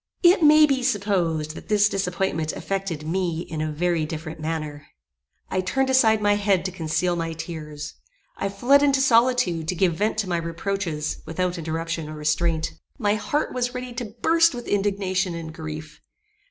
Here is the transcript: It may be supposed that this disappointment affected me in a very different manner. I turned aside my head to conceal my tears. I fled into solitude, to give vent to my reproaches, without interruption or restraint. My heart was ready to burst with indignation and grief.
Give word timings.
It 0.23 0.41
may 0.41 0.65
be 0.65 0.81
supposed 0.81 1.53
that 1.53 1.69
this 1.69 1.87
disappointment 1.87 2.53
affected 2.53 3.05
me 3.05 3.41
in 3.41 3.61
a 3.61 3.71
very 3.71 4.03
different 4.03 4.39
manner. 4.39 4.87
I 5.51 5.61
turned 5.61 5.91
aside 5.91 6.23
my 6.23 6.33
head 6.37 6.65
to 6.65 6.71
conceal 6.71 7.15
my 7.15 7.33
tears. 7.33 7.93
I 8.35 8.49
fled 8.49 8.81
into 8.81 8.99
solitude, 8.99 9.67
to 9.67 9.75
give 9.75 9.93
vent 9.93 10.17
to 10.17 10.27
my 10.27 10.37
reproaches, 10.37 11.21
without 11.27 11.59
interruption 11.59 12.09
or 12.09 12.15
restraint. 12.15 12.71
My 12.97 13.13
heart 13.13 13.53
was 13.53 13.75
ready 13.75 13.93
to 13.93 14.15
burst 14.23 14.55
with 14.55 14.67
indignation 14.67 15.35
and 15.35 15.53
grief. 15.53 16.01